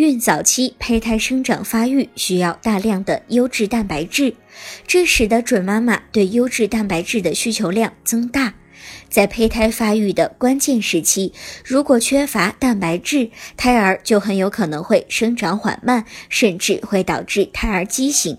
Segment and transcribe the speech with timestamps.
[0.00, 4.34] 孕早期胚胎生长发育需要大量的优质蛋白质，
[4.86, 8.54] 这使得准妈妈对优质蛋白质的需求量增大。
[9.10, 18.38] 在胚胎发育的关键时期，如果缺乏蛋白质，胎儿就很有可能会生长缓慢，甚至会导致胎儿畸形。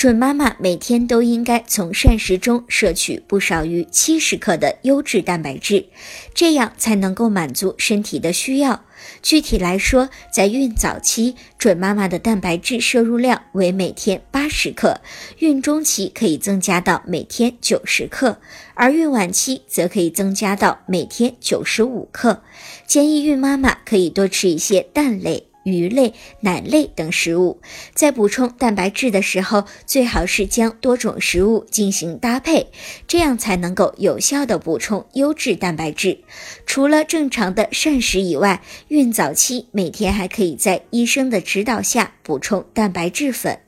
[0.00, 5.84] 准妈妈每天都应该从膳食中摄取不少于七十克的优质蛋白质，
[6.32, 8.82] 这样才能够满足身体的需要。
[9.20, 15.02] 具体来说，在孕早期，准妈妈的蛋白质摄入量为每天八十克，
[15.40, 18.38] 孕中期可以增加到每天九十克，
[18.72, 22.42] 而孕晚期则可以增加到每天九十五克。
[22.86, 25.49] 建议孕妈妈可以多吃一些蛋类。
[25.64, 27.60] 鱼类、奶类等食物，
[27.94, 32.68] 在补充蛋白质的时候，最好是将多种食物进行搭配，
[33.06, 36.18] 这样才能够有效的补充优质蛋白质。
[36.66, 43.58] 除了正常的膳食以外，孕早期每天还可以在医生的指导下补充蛋白质粉。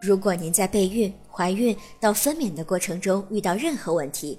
[0.00, 4.38] 如果您在备孕、怀孕到分娩的过程中遇到任何问题，